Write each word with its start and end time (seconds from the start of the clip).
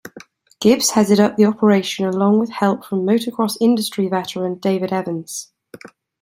Gibbs 0.59 0.89
headed 0.89 1.19
up 1.19 1.35
the 1.37 1.45
operation 1.45 2.05
along 2.07 2.39
with 2.39 2.49
help 2.49 2.83
from 2.83 3.05
motocross 3.05 3.55
industry 3.61 4.07
veteran 4.09 4.55
David 4.55 4.91
Evans. 4.91 5.51